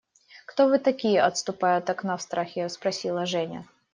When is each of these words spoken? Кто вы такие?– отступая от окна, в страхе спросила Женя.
Кто 0.47 0.65
вы 0.67 0.79
такие?– 0.79 1.21
отступая 1.21 1.77
от 1.77 1.87
окна, 1.91 2.17
в 2.17 2.23
страхе 2.23 2.67
спросила 2.69 3.27
Женя. 3.27 3.67